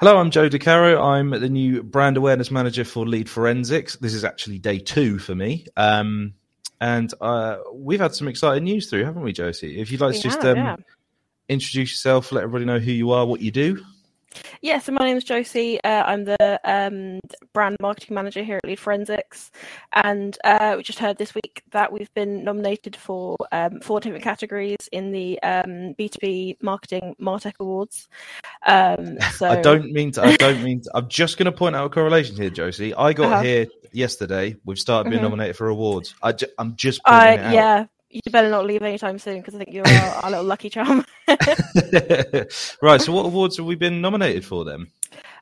Hello, 0.00 0.16
I'm 0.16 0.30
Joe 0.30 0.48
DeCaro. 0.48 1.02
I'm 1.02 1.30
the 1.30 1.48
new 1.48 1.82
brand 1.82 2.16
awareness 2.16 2.52
manager 2.52 2.84
for 2.84 3.04
Lead 3.04 3.28
Forensics. 3.28 3.96
This 3.96 4.14
is 4.14 4.22
actually 4.22 4.60
day 4.60 4.78
two 4.78 5.18
for 5.18 5.34
me. 5.34 5.66
Um, 5.76 6.34
and 6.80 7.12
uh, 7.20 7.56
we've 7.74 7.98
had 7.98 8.14
some 8.14 8.28
exciting 8.28 8.62
news 8.62 8.88
through, 8.88 9.04
haven't 9.04 9.22
we, 9.22 9.32
Josie? 9.32 9.80
If 9.80 9.90
you'd 9.90 10.00
like 10.00 10.12
We 10.12 10.18
to 10.18 10.22
just 10.22 10.40
have, 10.40 10.56
um, 10.56 10.64
yeah. 10.64 10.76
introduce 11.48 11.90
yourself, 11.90 12.30
let 12.30 12.44
everybody 12.44 12.64
know 12.64 12.78
who 12.78 12.92
you 12.92 13.10
are, 13.10 13.26
what 13.26 13.40
you 13.40 13.50
do. 13.50 13.84
Yeah, 14.60 14.78
so 14.78 14.92
my 14.92 15.04
name 15.04 15.16
is 15.16 15.24
Josie. 15.24 15.82
Uh, 15.84 16.02
I'm 16.04 16.24
the 16.24 16.60
um, 16.64 17.20
brand 17.52 17.76
marketing 17.80 18.14
manager 18.14 18.42
here 18.42 18.56
at 18.56 18.64
Lead 18.66 18.78
Forensics, 18.78 19.50
and 19.92 20.36
uh, 20.44 20.74
we 20.76 20.82
just 20.82 20.98
heard 20.98 21.16
this 21.16 21.34
week 21.34 21.62
that 21.70 21.92
we've 21.92 22.12
been 22.14 22.44
nominated 22.44 22.96
for 22.96 23.36
um, 23.52 23.80
four 23.80 24.00
different 24.00 24.24
categories 24.24 24.76
in 24.92 25.12
the 25.12 25.40
um, 25.42 25.94
B2B 25.98 26.62
Marketing 26.62 27.14
Martech 27.20 27.54
Awards. 27.60 28.08
Um, 28.66 29.18
so 29.32 29.48
I 29.48 29.60
don't 29.60 29.90
mean 29.92 30.12
to. 30.12 30.24
I 30.24 30.36
don't 30.36 30.62
mean. 30.62 30.82
To, 30.82 30.90
I'm 30.94 31.08
just 31.08 31.38
going 31.38 31.46
to 31.46 31.52
point 31.52 31.76
out 31.76 31.86
a 31.86 31.90
correlation 31.90 32.36
here, 32.36 32.50
Josie. 32.50 32.94
I 32.94 33.12
got 33.12 33.32
Uh-huh. 33.32 33.42
here 33.42 33.66
yesterday. 33.92 34.56
We've 34.64 34.78
started 34.78 35.08
being 35.10 35.20
Mhm. 35.20 35.24
nominated 35.24 35.56
for 35.56 35.68
awards. 35.68 36.14
I 36.22 36.32
ju- 36.32 36.46
I'm 36.58 36.76
just 36.76 37.00
pointing 37.04 37.28
I 37.28 37.32
it 37.34 37.40
out. 37.40 37.54
yeah, 37.54 37.86
you 38.10 38.20
better 38.30 38.50
not 38.50 38.66
leave 38.66 38.82
anytime 38.82 39.18
soon 39.18 39.38
because 39.38 39.54
I 39.54 39.58
think 39.58 39.72
you're 39.72 39.86
our, 39.86 40.24
our 40.24 40.30
little 40.30 40.46
lucky 40.46 40.70
charm. 40.70 41.04
right. 41.28 43.00
So, 43.00 43.12
what 43.12 43.26
awards 43.26 43.56
have 43.56 43.66
we 43.66 43.74
been 43.74 44.00
nominated 44.00 44.44
for 44.44 44.64
then? 44.64 44.86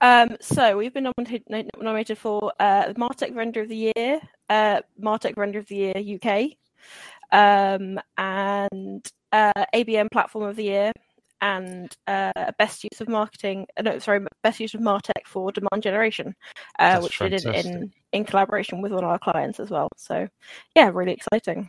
Um, 0.00 0.36
so 0.40 0.78
we've 0.78 0.94
been 0.94 1.10
nominated, 1.16 1.70
nominated 1.78 2.18
for 2.18 2.52
uh, 2.58 2.92
Martech 2.94 3.34
Vendor 3.34 3.62
of 3.62 3.68
the 3.68 3.92
Year, 3.96 4.20
uh, 4.48 4.80
Martech 5.00 5.34
Vendor 5.34 5.58
of 5.58 5.66
the 5.66 5.76
Year 5.76 5.94
UK, 5.96 6.52
um, 7.32 8.00
and 8.16 9.06
uh, 9.32 9.64
ABM 9.74 10.10
Platform 10.10 10.46
of 10.46 10.56
the 10.56 10.64
Year, 10.64 10.92
and 11.42 11.94
uh, 12.06 12.52
Best 12.58 12.84
Use 12.84 13.00
of 13.00 13.08
Marketing. 13.08 13.66
Uh, 13.76 13.82
no, 13.82 13.98
sorry, 13.98 14.24
Best 14.42 14.60
Use 14.60 14.74
of 14.74 14.80
Martech 14.80 15.26
for 15.26 15.52
Demand 15.52 15.82
Generation, 15.82 16.34
uh, 16.78 17.00
which 17.00 17.20
we 17.20 17.28
did 17.28 17.44
in 17.44 17.92
in 18.12 18.24
collaboration 18.24 18.80
with 18.80 18.92
one 18.92 19.04
of 19.04 19.10
our 19.10 19.18
clients 19.18 19.60
as 19.60 19.70
well. 19.70 19.88
So 19.96 20.28
yeah, 20.74 20.90
really 20.92 21.12
exciting. 21.12 21.68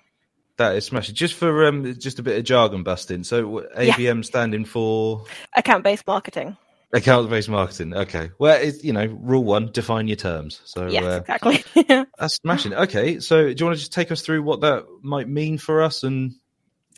That 0.61 0.75
is 0.75 0.85
smashing. 0.85 1.15
Just 1.15 1.33
for 1.33 1.65
um, 1.65 1.95
just 1.99 2.19
a 2.19 2.23
bit 2.23 2.37
of 2.37 2.43
jargon 2.45 2.83
busting. 2.83 3.23
So, 3.23 3.47
what- 3.47 3.69
Yeah. 3.83 3.93
ABM 3.93 4.23
standing 4.23 4.63
for 4.65 5.25
Account 5.55 5.83
based 5.83 6.05
marketing. 6.05 6.55
account 6.93 7.29
based 7.31 7.49
marketing. 7.49 7.95
Okay. 7.95 8.29
Well, 8.37 8.61
it's 8.61 8.83
you 8.83 8.93
know, 8.93 9.05
rule 9.05 9.43
one: 9.43 9.71
define 9.71 10.07
your 10.07 10.17
terms. 10.17 10.61
So, 10.65 10.87
yes, 10.87 11.03
uh, 11.03 11.19
exactly. 11.21 11.63
That's 12.19 12.35
smashing. 12.35 12.73
Okay, 12.73 13.19
so 13.19 13.51
do 13.51 13.55
you 13.57 13.65
want 13.65 13.75
to 13.77 13.79
just 13.79 13.93
take 13.93 14.11
us 14.11 14.21
through 14.21 14.43
what 14.43 14.61
that 14.61 14.85
might 15.01 15.27
mean 15.27 15.57
for 15.57 15.81
us 15.81 16.03
and 16.03 16.33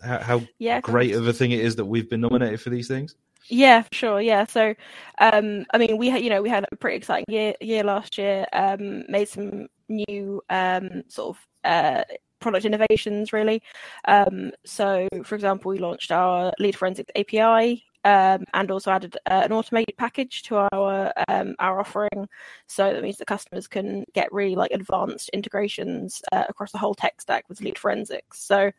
how, 0.03 0.17
how 0.19 0.41
yeah, 0.59 0.81
great 0.81 1.13
of 1.15 1.25
a 1.27 1.31
thing 1.33 1.51
it 1.51 1.59
is 1.61 1.77
that 1.77 1.85
we've 1.85 2.09
been 2.09 2.21
nominated 2.21 2.59
for 2.59 2.69
these 2.69 2.87
things? 2.89 3.15
Yeah, 3.47 3.83
for 3.83 3.93
sure. 3.93 4.21
Yeah. 4.21 4.45
So, 4.45 4.73
um, 5.19 5.65
I 5.73 5.77
mean, 5.77 5.97
we 5.97 6.09
had, 6.09 6.21
you 6.21 6.29
know, 6.29 6.41
we 6.41 6.49
had 6.49 6.65
a 6.71 6.75
pretty 6.75 6.97
exciting 6.97 7.25
year 7.29 7.53
year 7.61 7.83
last 7.83 8.17
year. 8.17 8.45
Um, 8.51 9.03
made 9.09 9.29
some 9.29 9.67
new 9.87 10.41
um, 10.49 11.03
sort 11.07 11.37
of 11.37 11.47
uh, 11.63 12.03
product 12.43 12.65
innovations, 12.65 13.33
really. 13.33 13.63
Um, 14.05 14.51
so, 14.65 15.07
for 15.23 15.35
example, 15.35 15.69
we 15.69 15.79
launched 15.79 16.11
our 16.11 16.53
Lead 16.59 16.75
Forensics 16.75 17.11
API. 17.15 17.85
Um, 18.05 18.43
and 18.53 18.69
also 18.69 18.91
added 18.91 19.15
uh, 19.27 19.43
an 19.45 19.53
automated 19.53 19.95
package 19.95 20.43
to 20.43 20.57
our 20.73 21.13
um, 21.29 21.55
our 21.59 21.79
offering, 21.79 22.27
so 22.67 22.91
that 22.91 23.01
means 23.01 23.15
that 23.15 23.27
customers 23.27 23.65
can 23.65 24.03
get 24.13 24.27
really 24.33 24.55
like 24.55 24.71
advanced 24.71 25.29
integrations 25.29 26.21
uh, 26.33 26.43
across 26.49 26.73
the 26.73 26.77
whole 26.77 26.93
tech 26.93 27.21
stack 27.21 27.45
with 27.47 27.61
Lead 27.61 27.77
Forensics. 27.77 28.41
So, 28.41 28.73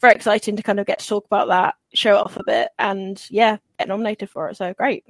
very 0.00 0.14
exciting 0.14 0.56
to 0.56 0.64
kind 0.64 0.80
of 0.80 0.86
get 0.86 0.98
to 0.98 1.06
talk 1.06 1.26
about 1.26 1.46
that, 1.46 1.76
show 1.94 2.16
off 2.16 2.36
a 2.36 2.42
bit, 2.44 2.70
and 2.80 3.24
yeah, 3.30 3.58
get 3.78 3.86
nominated 3.86 4.28
for 4.28 4.48
it. 4.48 4.56
So 4.56 4.74
great. 4.74 5.04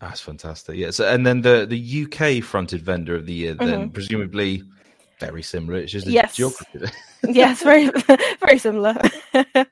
That's 0.00 0.20
fantastic. 0.20 0.76
Yeah. 0.76 0.90
So, 0.90 1.08
and 1.08 1.26
then 1.26 1.40
the 1.40 1.66
the 1.68 2.04
UK 2.04 2.44
fronted 2.44 2.82
vendor 2.82 3.16
of 3.16 3.26
the 3.26 3.32
year, 3.32 3.54
then 3.54 3.90
Mhm. 3.90 3.92
presumably 3.92 4.62
very 5.18 5.42
similar. 5.42 5.78
It's 5.78 5.92
just 5.92 6.06
a 6.06 6.12
Yes. 6.12 6.36
geography. 6.36 6.86
yes, 7.28 7.62
very 7.62 7.90
very 8.40 8.58
similar. 8.58 8.94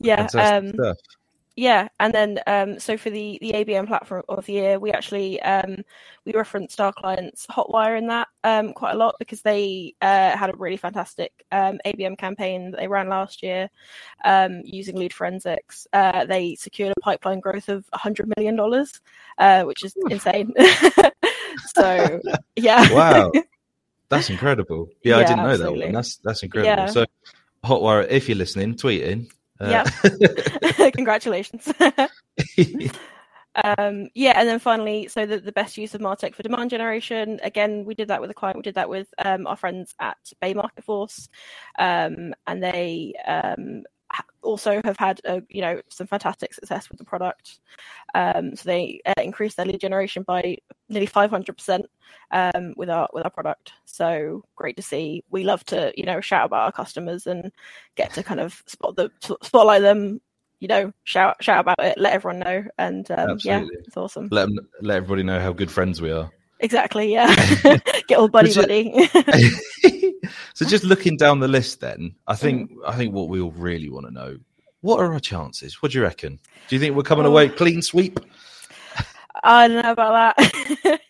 yeah, 0.00 0.28
um, 0.34 0.68
stuff. 0.74 0.96
yeah, 1.56 1.88
and 2.00 2.14
then 2.14 2.40
um, 2.46 2.78
so 2.78 2.96
for 2.96 3.10
the 3.10 3.38
the 3.40 3.52
ABM 3.52 3.86
platform 3.86 4.22
of 4.28 4.46
the 4.46 4.52
year, 4.52 4.78
we 4.78 4.92
actually 4.92 5.40
um, 5.42 5.84
we 6.24 6.32
referenced 6.32 6.80
our 6.80 6.92
clients 6.92 7.46
Hotwire 7.46 7.98
in 7.98 8.06
that 8.08 8.28
um, 8.44 8.72
quite 8.72 8.92
a 8.94 8.98
lot 8.98 9.16
because 9.18 9.42
they 9.42 9.94
uh, 10.00 10.36
had 10.36 10.50
a 10.50 10.56
really 10.56 10.76
fantastic 10.76 11.32
um, 11.52 11.78
ABM 11.84 12.16
campaign 12.18 12.70
that 12.70 12.78
they 12.80 12.88
ran 12.88 13.08
last 13.08 13.42
year 13.42 13.68
um, 14.24 14.62
using 14.64 14.96
Lead 14.96 15.12
Forensics. 15.12 15.86
Uh, 15.92 16.24
they 16.24 16.54
secured 16.54 16.94
a 16.96 17.00
pipeline 17.00 17.40
growth 17.40 17.68
of 17.68 17.84
hundred 17.92 18.32
million 18.36 18.56
dollars, 18.56 19.00
uh, 19.38 19.64
which 19.64 19.84
is 19.84 19.94
insane. 20.10 20.52
so 21.74 22.20
yeah, 22.56 22.92
Wow. 22.92 23.32
That's 24.10 24.30
incredible. 24.30 24.88
Yeah, 25.02 25.18
I 25.18 25.24
didn't 25.24 25.44
know 25.44 25.56
that 25.56 25.76
one. 25.76 25.92
That's 25.92 26.16
that's 26.18 26.42
incredible. 26.42 26.84
Yeah. 26.84 26.86
So 26.86 27.06
Hotwire, 27.64 28.06
if 28.08 28.28
you're 28.28 28.38
listening, 28.38 28.76
tweet 28.76 29.02
in. 29.02 29.28
Uh, 29.60 29.84
Congratulations. 30.94 31.68
um, 33.64 34.08
yeah, 34.14 34.32
and 34.36 34.48
then 34.48 34.58
finally, 34.58 35.08
so 35.08 35.26
the, 35.26 35.40
the 35.40 35.52
best 35.52 35.76
use 35.76 35.94
of 35.94 36.00
Martech 36.00 36.34
for 36.34 36.42
demand 36.42 36.70
generation. 36.70 37.40
Again, 37.42 37.84
we 37.84 37.94
did 37.94 38.08
that 38.08 38.20
with 38.20 38.30
a 38.30 38.34
client. 38.34 38.56
We 38.56 38.62
did 38.62 38.76
that 38.76 38.88
with 38.88 39.08
um, 39.18 39.46
our 39.46 39.56
friends 39.56 39.94
at 40.00 40.18
Bay 40.40 40.54
Market 40.54 40.84
Force, 40.84 41.28
um, 41.78 42.34
and 42.46 42.62
they 42.62 43.14
um, 43.26 43.82
also 44.42 44.80
have 44.84 44.96
had 44.96 45.20
a, 45.24 45.42
you 45.48 45.60
know 45.60 45.80
some 45.88 46.06
fantastic 46.06 46.54
success 46.54 46.88
with 46.88 46.98
the 46.98 47.04
product. 47.04 47.60
Um, 48.14 48.56
so 48.56 48.64
they 48.68 49.00
uh, 49.06 49.14
increased 49.22 49.56
their 49.56 49.66
lead 49.66 49.80
generation 49.80 50.22
by 50.22 50.56
nearly 50.88 51.06
five 51.06 51.30
hundred 51.30 51.56
percent 51.56 51.86
um, 52.30 52.74
with 52.76 52.90
our 52.90 53.08
with 53.12 53.24
our 53.24 53.30
product. 53.30 53.72
So 53.84 54.42
great 54.56 54.76
to 54.76 54.82
see. 54.82 55.24
We 55.30 55.44
love 55.44 55.64
to 55.66 55.92
you 55.96 56.04
know 56.04 56.20
shout 56.20 56.46
about 56.46 56.64
our 56.64 56.72
customers 56.72 57.26
and 57.26 57.52
get 57.96 58.12
to 58.14 58.22
kind 58.22 58.40
of 58.40 58.62
spot 58.66 58.96
the 58.96 59.10
spotlight 59.42 59.82
them. 59.82 60.20
You 60.60 60.68
know, 60.68 60.92
shout 61.04 61.42
shout 61.42 61.60
about 61.60 61.76
it, 61.78 61.98
let 61.98 62.14
everyone 62.14 62.40
know, 62.40 62.64
and 62.78 63.08
um, 63.12 63.38
yeah, 63.44 63.64
it's 63.86 63.96
awesome. 63.96 64.28
let 64.32 64.44
'em- 64.48 64.68
let 64.82 64.96
everybody 64.96 65.22
know 65.22 65.38
how 65.40 65.52
good 65.52 65.70
friends 65.70 66.00
we 66.02 66.10
are. 66.10 66.30
Exactly, 66.60 67.12
yeah. 67.12 67.32
get 68.08 68.18
all 68.18 68.28
buddy 68.28 68.52
buddy. 68.54 69.08
so 70.54 70.64
just 70.66 70.84
looking 70.84 71.16
down 71.16 71.40
the 71.40 71.48
list 71.48 71.80
then 71.80 72.14
i 72.26 72.34
think 72.34 72.70
Mm-hmm. 72.70 72.80
i 72.86 72.94
think 72.96 73.14
what 73.14 73.28
we 73.28 73.40
all 73.40 73.52
really 73.52 73.88
want 73.90 74.06
to 74.06 74.12
know 74.12 74.36
what 74.80 75.00
are 75.00 75.12
our 75.12 75.20
chances 75.20 75.82
what 75.82 75.92
do 75.92 75.98
you 75.98 76.04
reckon 76.04 76.38
do 76.68 76.76
you 76.76 76.80
think 76.80 76.94
we're 76.96 77.02
coming 77.02 77.26
Oh. 77.26 77.30
away 77.30 77.48
clean 77.48 77.82
sweep 77.82 78.18
I 79.44 79.68
don't 79.68 79.82
know 79.84 79.92
about 79.92 80.34
that. 80.36 81.00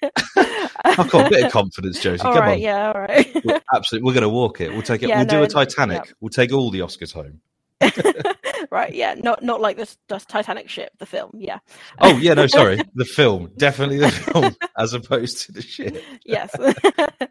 i've 0.85 1.11
got 1.11 1.27
a 1.27 1.31
bit 1.31 1.45
of 1.47 1.53
confidence 1.53 1.99
josie 2.01 2.23
All 2.23 2.33
come 2.35 2.43
right, 2.43 2.53
on 2.55 2.61
yeah, 2.61 2.89
all 2.89 3.01
right. 3.01 3.45
We're 3.45 3.61
absolutely 3.75 4.07
we're 4.07 4.13
going 4.15 4.23
to 4.23 4.29
walk 4.29 4.61
it 4.61 4.71
we'll 4.73 4.83
take 4.83 5.03
it 5.03 5.09
Yeah, 5.09 5.19
we'll 5.19 5.27
do 5.27 5.43
a 5.43 5.49
titanic 5.49 6.03
yeah. 6.07 6.13
we'll 6.21 6.29
take 6.29 6.53
all 6.53 6.71
the 6.71 6.81
oscars 6.81 7.13
home 7.13 7.41
right, 8.73 8.93
yeah, 8.93 9.15
not 9.15 9.43
not 9.45 9.61
like 9.61 9.77
this, 9.77 9.97
this 10.09 10.25
Titanic 10.25 10.69
ship, 10.69 10.91
the 10.99 11.07
film. 11.07 11.31
Yeah, 11.33 11.61
oh 12.01 12.19
yeah 12.19 12.35
no 12.35 12.49
sorry 12.49 12.81
the 12.97 13.05
film 13.05 13.53
definitely 13.57 13.99
the 13.99 14.11
film 14.11 14.57
as 14.77 14.95
opposed 14.95 15.43
to 15.47 15.53
the 15.53 15.63
ship. 15.63 16.03
yes. 16.27 16.51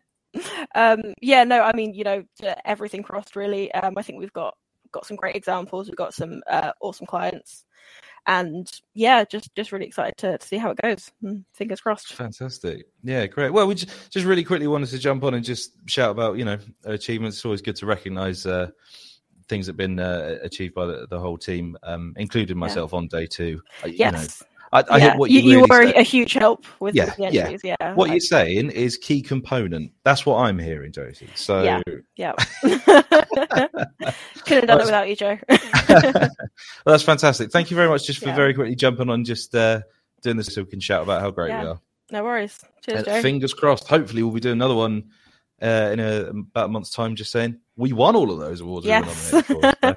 um, 0.77 1.13
yeah, 1.21 1.43
no, 1.43 1.61
I 1.61 1.73
mean, 1.73 1.93
you 1.93 2.03
know, 2.03 2.23
everything 2.63 3.01
crossed 3.01 3.35
really. 3.35 3.71
Um, 3.73 3.95
I 3.97 4.03
think 4.03 4.19
we've 4.19 4.31
got 4.33 4.55
got 4.91 5.05
some 5.05 5.17
great 5.17 5.35
examples. 5.35 5.88
We've 5.88 5.97
got 5.97 6.13
some 6.13 6.41
uh, 6.47 6.71
awesome 6.81 7.07
clients, 7.07 7.65
and 8.27 8.69
yeah, 8.93 9.23
just 9.23 9.53
just 9.55 9.71
really 9.71 9.88
excited 9.88 10.15
to, 10.17 10.38
to 10.38 10.47
see 10.47 10.57
how 10.57 10.71
it 10.71 10.79
goes. 10.81 11.11
Mm, 11.23 11.43
Fingers 11.53 11.81
crossed. 11.81 12.13
Fantastic. 12.13 12.85
Yeah, 13.03 13.25
great. 13.25 13.51
Well, 13.51 13.67
we 13.67 13.75
just, 13.75 14.11
just 14.11 14.25
really 14.25 14.43
quickly 14.43 14.67
wanted 14.67 14.89
to 14.89 14.99
jump 14.99 15.23
on 15.23 15.33
and 15.33 15.43
just 15.43 15.71
shout 15.88 16.11
about, 16.11 16.38
you 16.38 16.45
know, 16.45 16.57
achievements. 16.85 17.38
It's 17.38 17.45
always 17.45 17.61
good 17.61 17.77
to 17.77 17.85
recognize 17.85 18.45
uh, 18.45 18.69
things 19.49 19.65
that 19.65 19.71
have 19.71 19.77
been 19.77 19.99
uh, 19.99 20.38
achieved 20.41 20.75
by 20.75 20.85
the, 20.85 21.07
the 21.09 21.19
whole 21.19 21.38
team, 21.38 21.77
um, 21.83 22.13
including 22.17 22.57
myself 22.57 22.94
on 22.94 23.07
day 23.07 23.25
two. 23.25 23.61
You 23.83 23.88
know, 23.88 23.94
Yes, 23.94 24.44
I, 24.73 24.81
I 24.89 24.97
yeah. 24.97 25.00
hear 25.11 25.17
what 25.17 25.30
you, 25.31 25.39
you, 25.39 25.50
you 25.62 25.65
really 25.69 25.94
were 25.94 26.00
a 26.00 26.03
huge 26.03 26.33
help 26.33 26.65
with 26.80 26.94
Yeah, 26.95 27.13
the 27.15 27.30
yeah. 27.31 27.41
entries. 27.44 27.62
Yeah, 27.63 27.94
What 27.94 28.09
I- 28.09 28.13
you're 28.13 28.19
saying 28.19 28.71
is 28.71 28.97
key 28.97 29.21
component. 29.21 29.91
That's 30.03 30.25
what 30.25 30.38
I'm 30.39 30.59
hearing, 30.59 30.91
Josie. 30.91 31.30
So, 31.36 31.63
Yeah. 31.63 31.81
Yeah. 32.18 32.33
Couldn't 34.45 34.68
have 34.68 34.68
done 34.68 34.81
it 34.81 34.86
without 34.86 35.09
you, 35.09 35.15
Joe. 35.15 35.38
well, 35.89 36.30
that's 36.86 37.03
fantastic. 37.03 37.51
Thank 37.51 37.71
you 37.71 37.75
very 37.77 37.88
much 37.89 38.06
just 38.06 38.19
for 38.19 38.27
Yeah. 38.27 38.36
very 38.36 38.53
quickly 38.53 38.75
jumping 38.75 39.09
on, 39.09 39.24
just 39.24 39.56
uh, 39.56 39.81
doing 40.21 40.38
this 40.38 40.47
so 40.47 40.63
we 40.63 40.69
can 40.69 40.80
shout 40.80 41.03
about 41.03 41.21
how 41.21 41.31
great 41.31 41.50
Yeah. 41.50 41.62
we 41.63 41.68
are. 41.69 41.80
no 42.12 42.24
worries. 42.24 42.59
Cheers, 42.86 43.03
Joe. 43.06 43.21
fingers 43.21 43.53
crossed. 43.53 43.88
Hopefully, 43.88 44.24
we'll 44.24 44.33
be 44.33 44.39
doing 44.39 44.53
another 44.53 44.75
one 44.75 45.12
uh, 45.62 45.89
in 45.94 46.00
a, 46.00 46.25
about 46.30 46.65
a 46.65 46.69
month's 46.69 46.91
time. 46.91 47.15
Just 47.15 47.31
saying, 47.31 47.57
we 47.75 47.94
won 47.94 48.15
all 48.15 48.31
of 48.31 48.39
those 48.39 48.62
awards. 48.62 48.86
we 48.86 48.89
Yes. 48.91 49.30
so 49.30 49.95